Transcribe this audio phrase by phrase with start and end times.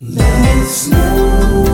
[0.00, 1.67] Let it snow.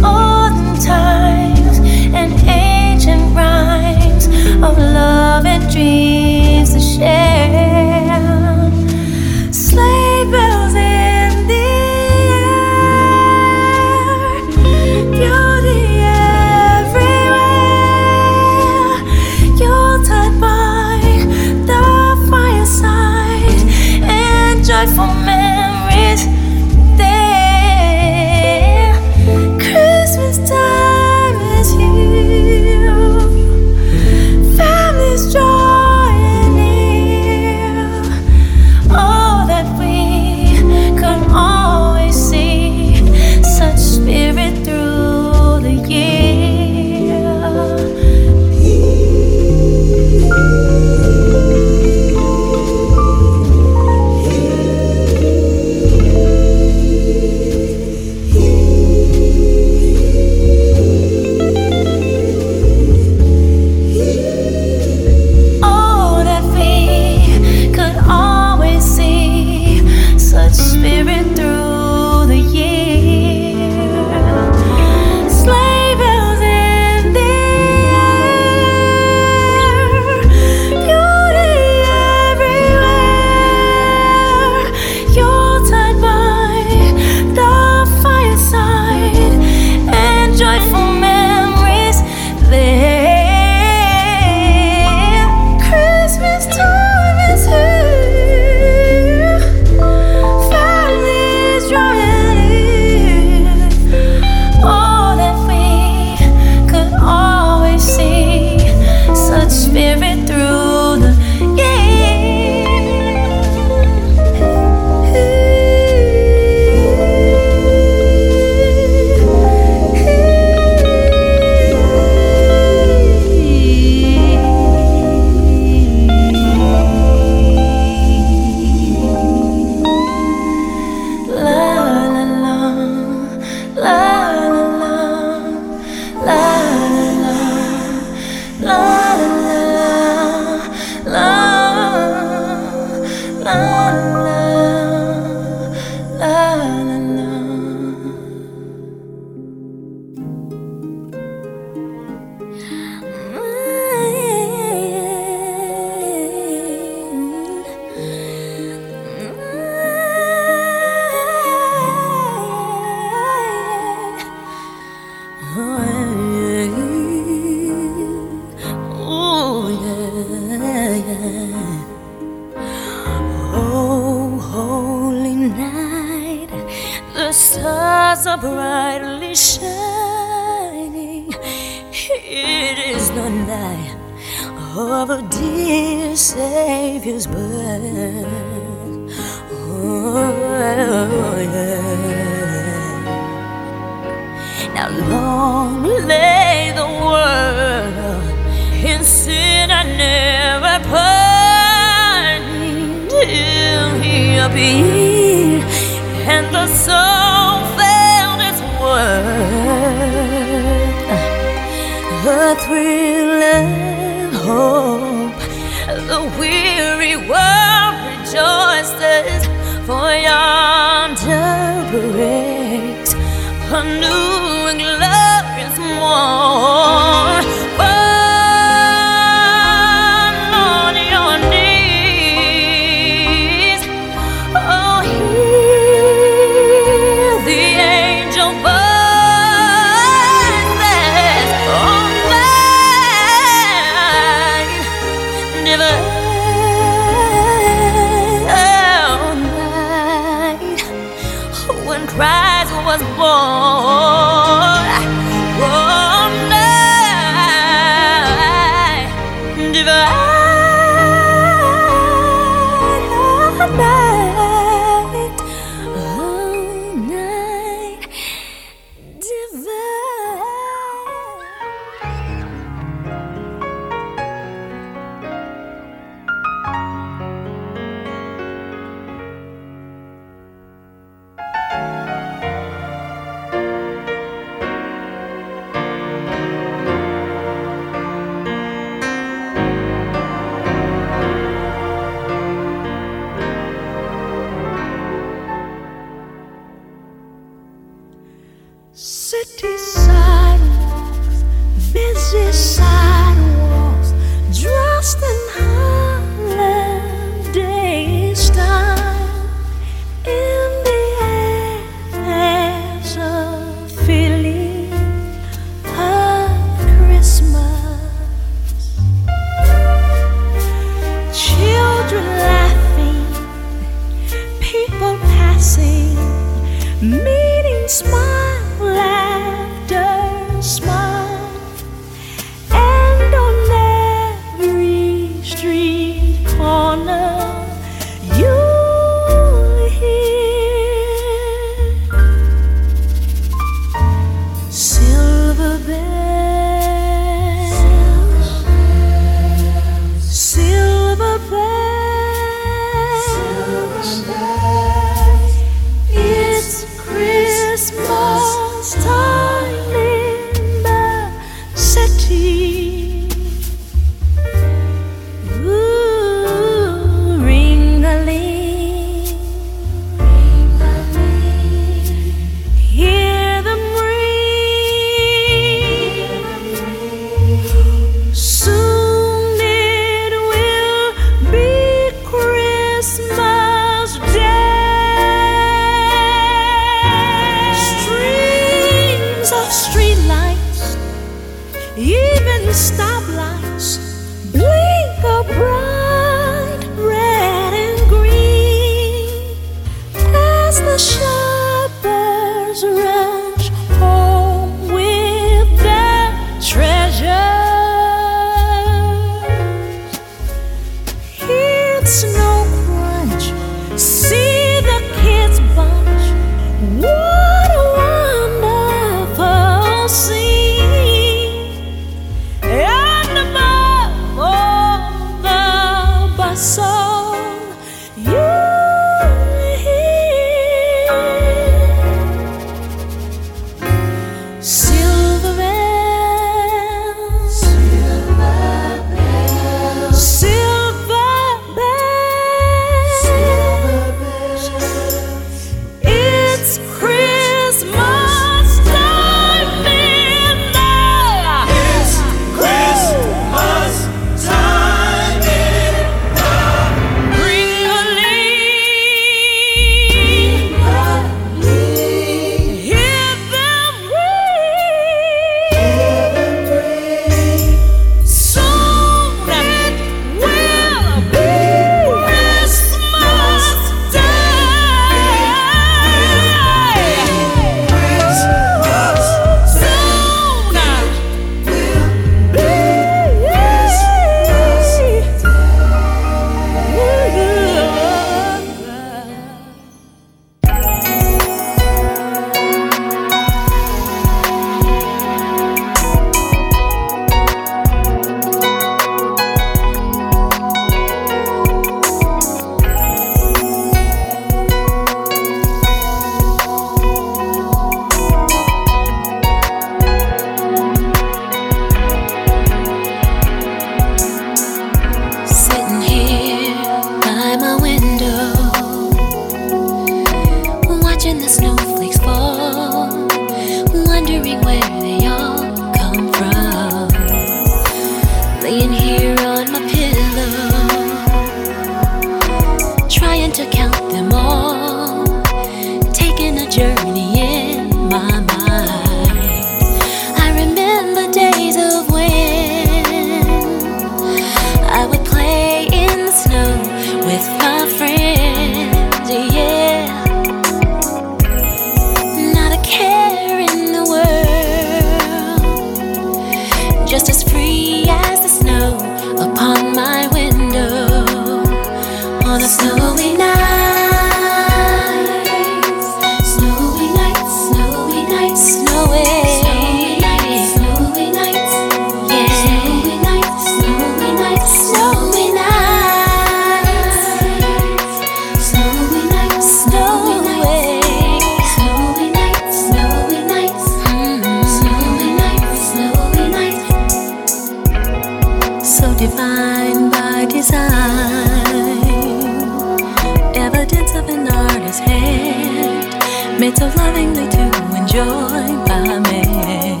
[597.20, 597.64] plainly to
[598.00, 600.00] enjoy my man,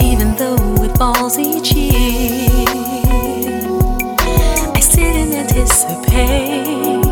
[0.00, 2.48] even though it falls each year.
[4.72, 7.02] I sit and anticipate.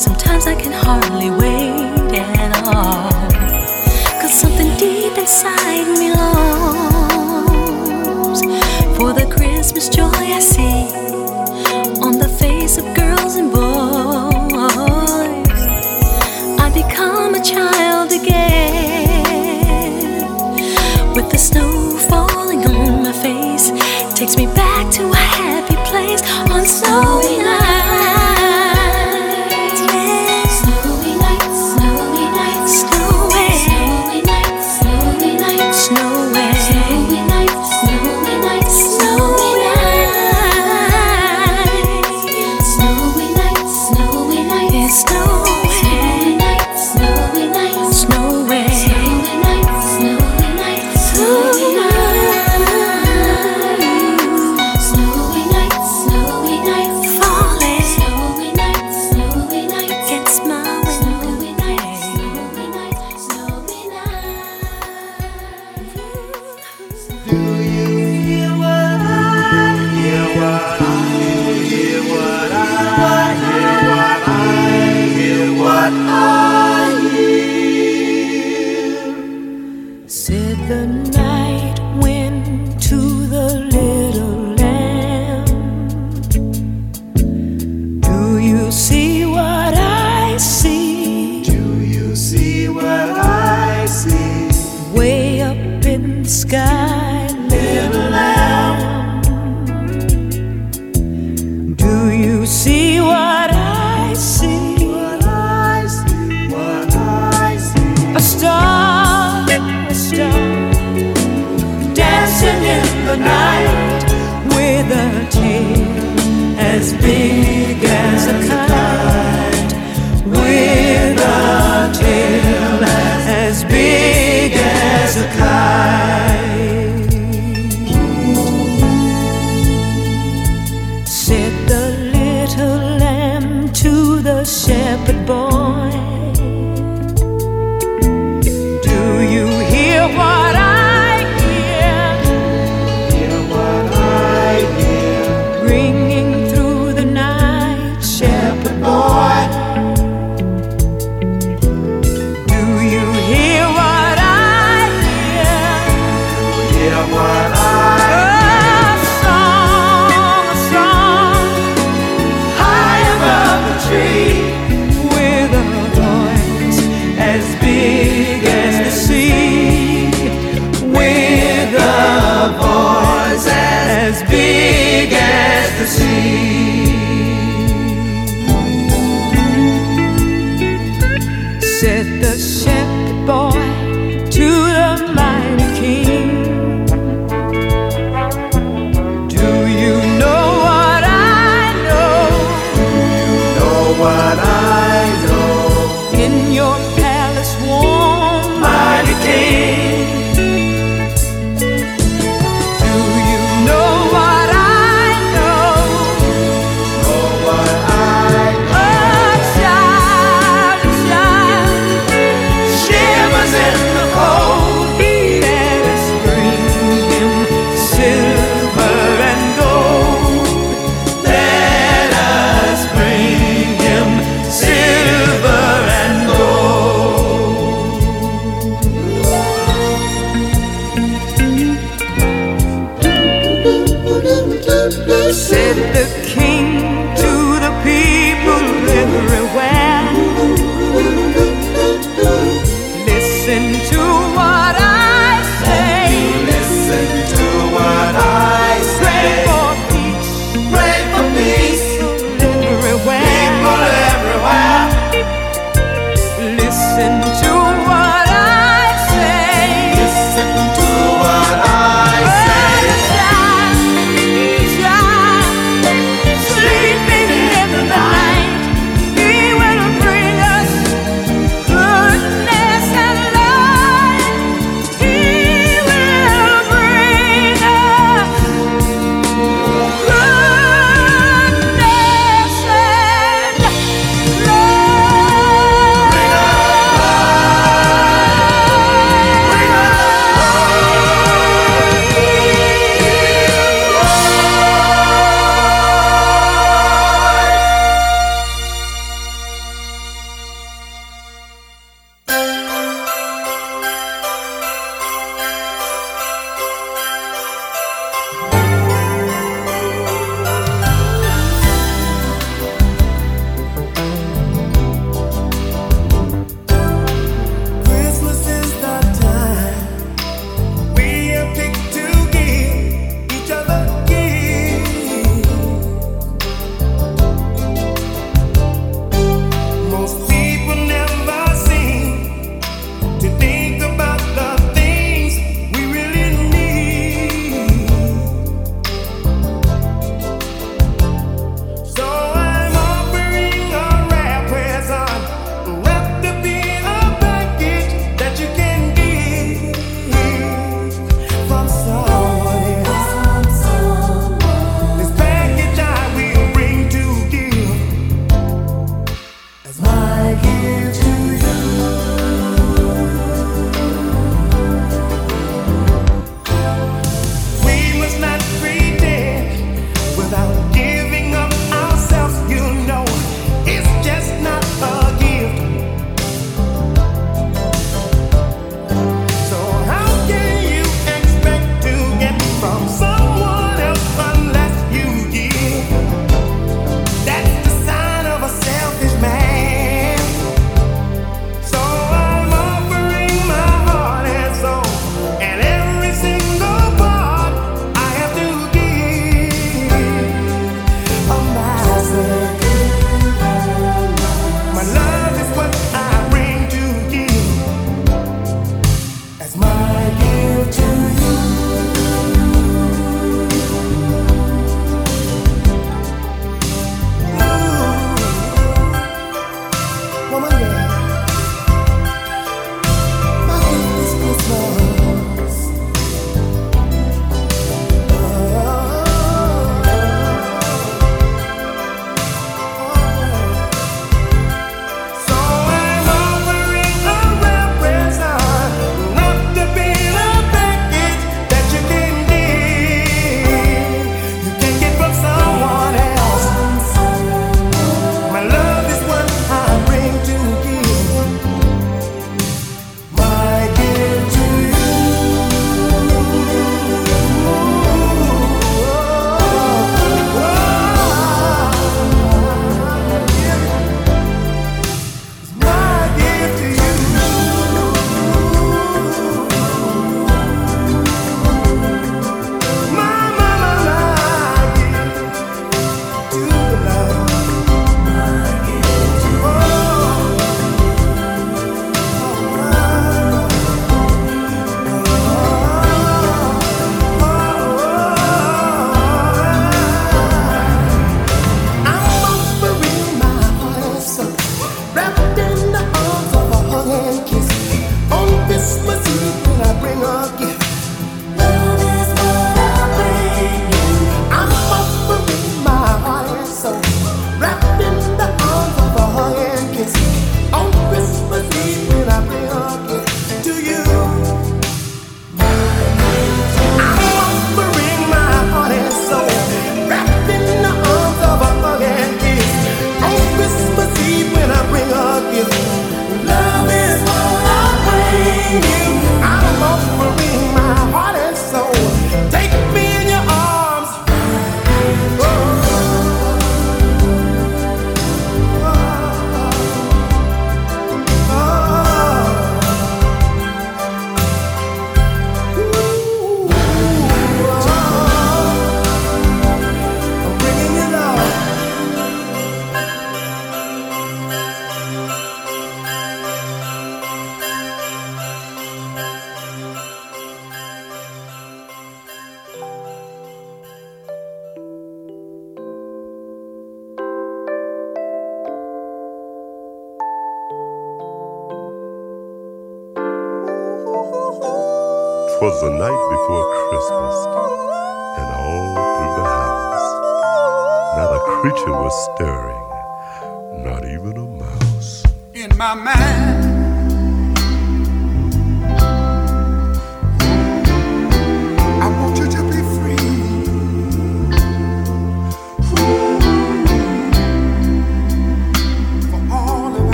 [0.00, 3.12] Sometimes I can hardly wait at all,
[4.20, 6.80] cause something deep inside me longs
[8.96, 11.03] for the Christmas joy I see.
[24.24, 27.63] takes me back to a happy place on snowy night.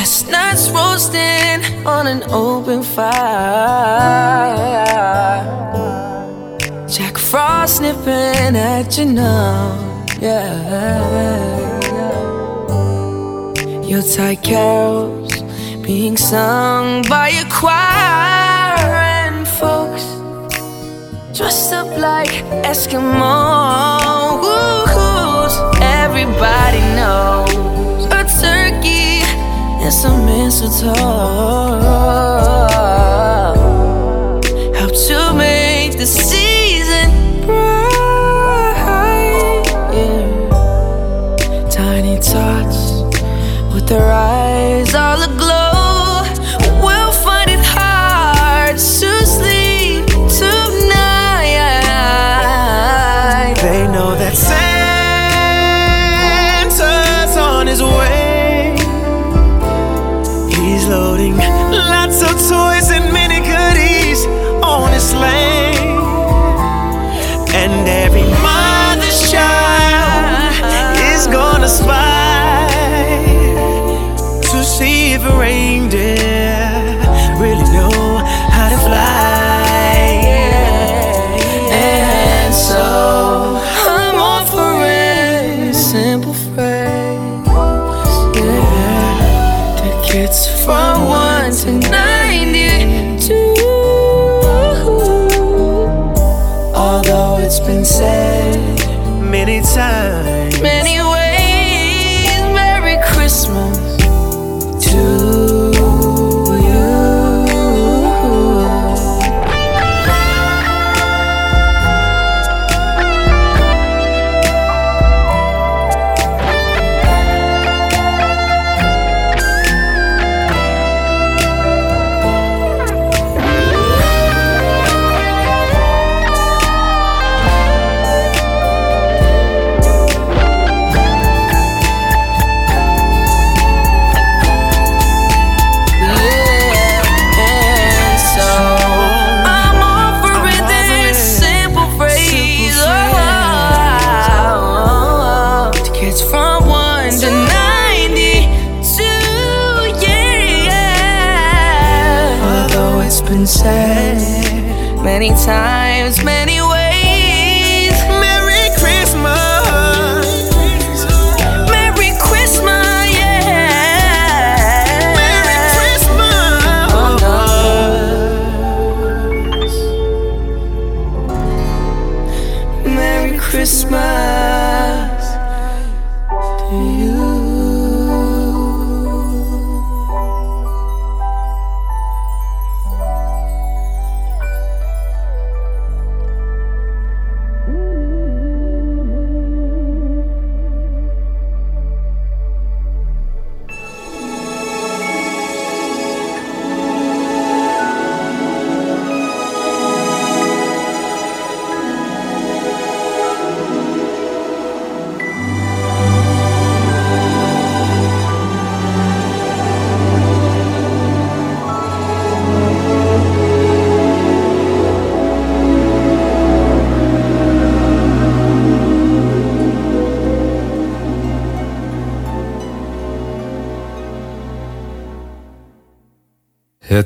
[0.00, 3.06] Chestnuts roasting on an open fire.
[6.88, 10.08] Jack Frost sniffing at your nose.
[10.18, 10.56] Yeah,
[13.84, 14.00] yeah.
[14.16, 15.34] tight carols
[15.82, 18.88] being sung by a choir
[19.20, 20.04] and folks
[21.36, 22.32] dressed up like
[22.64, 23.20] Eskimos.
[25.82, 27.39] Everybody knows
[29.90, 30.94] and some mistletoe.
[34.78, 37.10] How to make the season
[37.44, 38.84] bright?
[39.92, 41.68] Yeah.
[41.68, 43.02] Tiny tots
[43.74, 44.39] with their eyes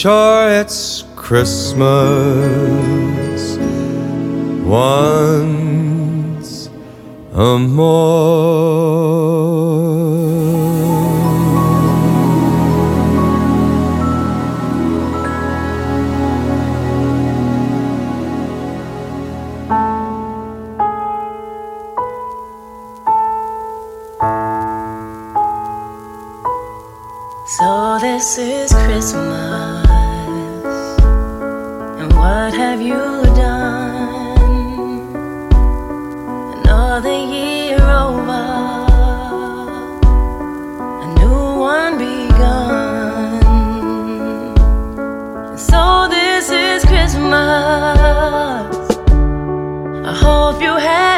[0.00, 1.84] Sure, it's Christmas
[4.64, 6.70] once
[7.34, 7.90] a more.
[50.30, 51.09] Hope you had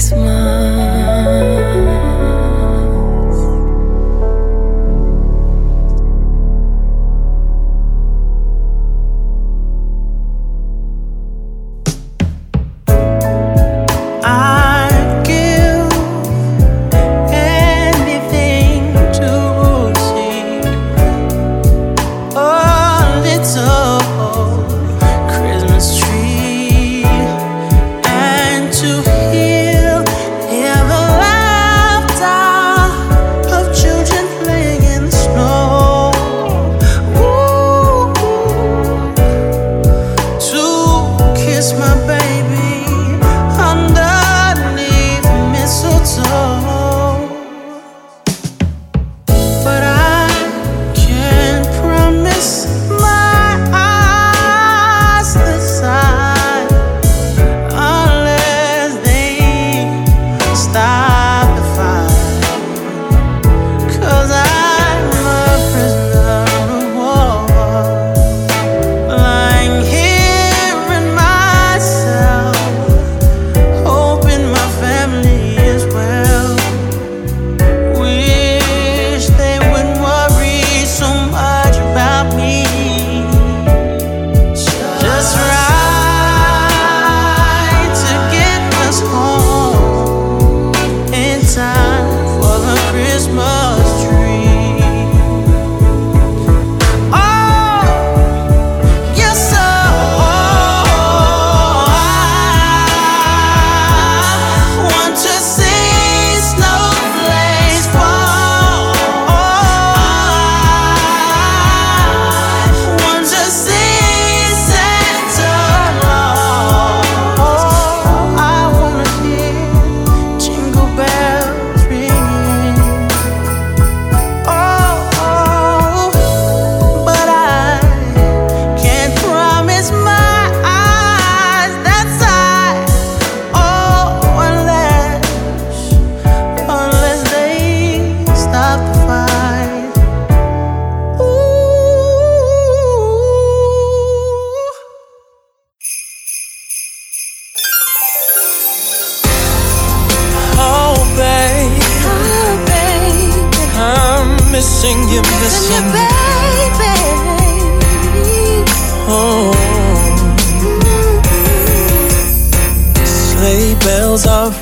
[0.00, 0.69] Christmas.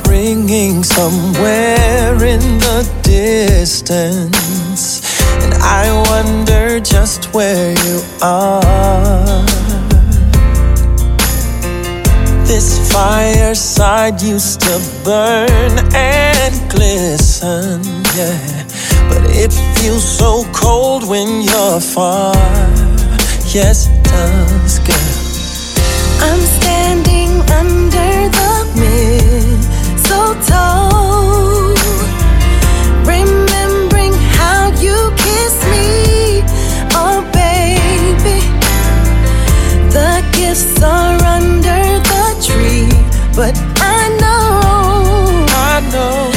[0.07, 4.83] ringing somewhere in the distance.
[5.43, 9.45] And I wonder just where you are.
[12.45, 17.83] This fireside used to burn and glisten,
[18.17, 18.65] yeah.
[19.09, 22.35] But it feels so cold when you're far.
[23.47, 25.19] Yes, it does, girl.
[26.21, 29.48] I'm standing under the mist.
[33.07, 36.43] Remembering how you kissed me,
[36.95, 38.41] oh baby.
[39.91, 42.91] The gifts are under the tree,
[43.35, 46.28] but I know, I know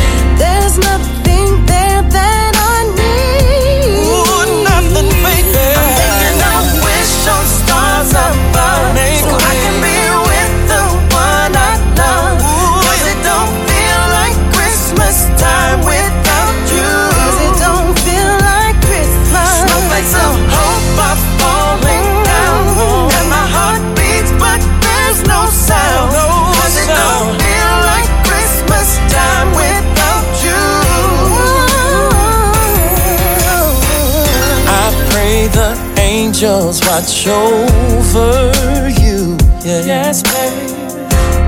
[36.51, 39.37] angels watch over you.
[39.63, 39.85] Yeah.
[39.85, 40.71] Yes, baby.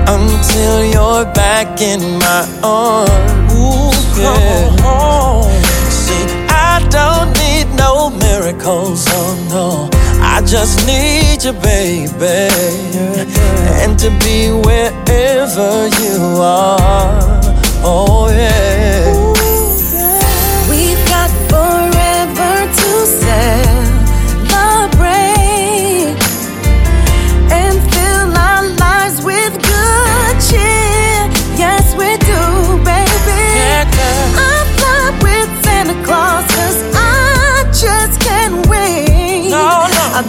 [0.06, 3.52] Until you're back in my arms.
[3.52, 5.42] Ooh, yeah.
[5.90, 9.90] See, I don't need no miracles, oh no.
[10.20, 12.48] I just need you, baby.
[12.94, 13.84] Yeah, yeah.
[13.84, 17.40] And to be wherever you are.
[17.86, 18.93] Oh, yeah.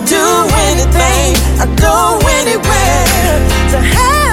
[0.04, 0.26] Do
[0.68, 4.25] anything, I go anywhere to have.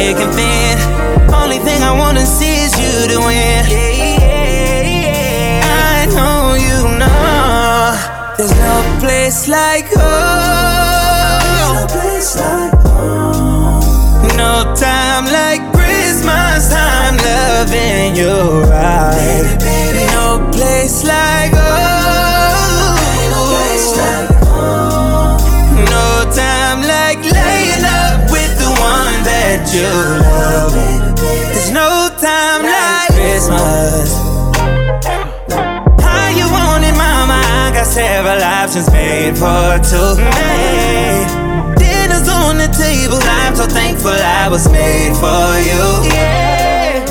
[0.00, 0.76] Thick and thin.
[1.40, 3.62] Only thing I wanna see is you to win.
[5.92, 7.94] I know you know
[8.36, 11.10] there's no place like home.
[14.42, 14.54] No
[14.86, 18.36] time like Christmas time, loving you
[18.72, 19.46] right.
[20.16, 21.89] No place like home.
[29.74, 30.72] You love.
[31.14, 34.10] There's no time like Christmas.
[36.02, 37.38] How you want it, mama?
[37.38, 40.18] I got several options made for two.
[41.78, 43.20] Dinner's on the table.
[43.22, 46.10] I'm so thankful I was made for you.
[46.10, 47.04] Yeah,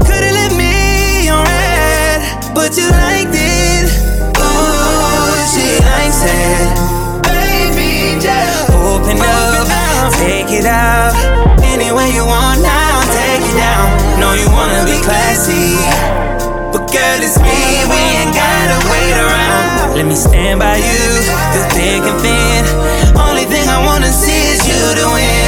[0.00, 3.92] could've left me on red, but you liked it.
[4.40, 6.68] Ooh, she likes it.
[7.28, 11.55] Baby, just open up, take it out.
[11.76, 14.18] Any way you want now, take it down.
[14.18, 15.76] Know you wanna be classy.
[16.72, 19.94] But girl, it's me, we ain't gotta wait around.
[19.94, 21.04] Let me stand by you,
[21.52, 22.64] through thick and thin.
[23.14, 25.45] Only thing I wanna see is you to win.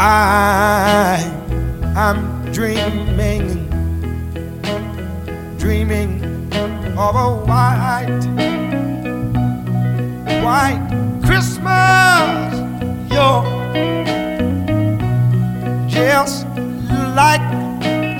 [0.00, 1.18] I
[1.96, 3.68] am dreaming,
[5.58, 6.22] dreaming
[6.96, 8.22] of a white,
[10.44, 12.54] white Christmas.
[13.10, 13.42] You're
[15.88, 16.46] just
[17.16, 17.42] like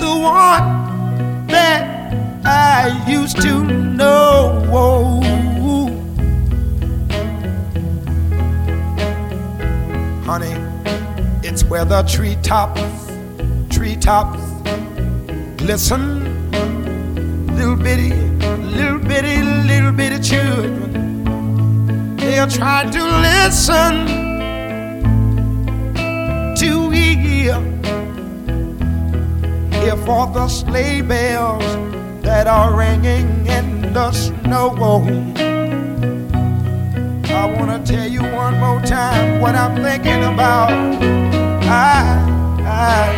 [0.01, 4.65] the one that I used to know.
[11.69, 12.81] Where the treetops,
[13.69, 14.40] treetops
[15.59, 16.24] glisten.
[17.57, 18.15] Little bitty,
[18.77, 22.16] little bitty, little bitty children.
[22.16, 24.07] They are trying to listen
[26.57, 27.61] to hear,
[29.73, 31.65] hear for the sleigh bells
[32.23, 34.74] that are ringing in the snow.
[37.31, 41.18] I wanna tell you one more time what I'm thinking about.
[41.70, 41.74] I,
[42.65, 43.09] I,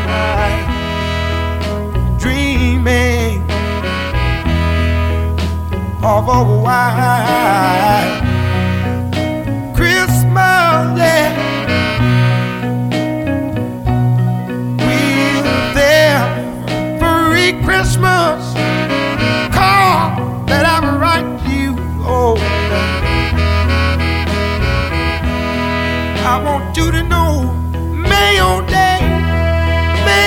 [2.18, 3.42] dreaming
[6.02, 8.20] of a white
[9.74, 11.50] Christmas, yeah.
[17.64, 18.54] Christmas
[19.52, 21.09] card that I write
[28.20, 29.00] May mayo day,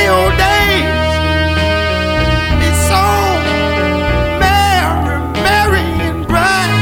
[0.09, 1.11] old days.
[2.65, 3.05] It's so
[4.41, 5.17] merry,
[5.47, 6.73] merry and bright.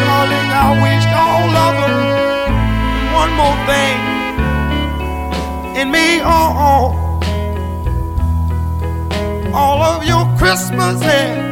[0.00, 1.96] Darling, I wished all of them
[3.20, 3.98] one more thing
[5.80, 6.18] in me.
[6.20, 6.96] all,
[9.54, 11.43] all of your Christmases.